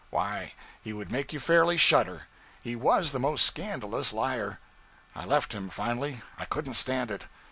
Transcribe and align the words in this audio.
Why, 0.09 0.55
he 0.81 0.93
would 0.93 1.11
make 1.11 1.31
you 1.31 1.39
fairly 1.39 1.77
shudder. 1.77 2.25
He 2.63 2.75
_was 2.75 3.11
_the 3.11 3.21
most 3.21 3.45
scandalous 3.45 4.11
liar! 4.11 4.57
I 5.13 5.25
left 5.25 5.53
him, 5.53 5.69
finally; 5.69 6.21
I 6.39 6.45
couldn't 6.45 6.73
stand 6.73 7.11
it. 7.11 7.27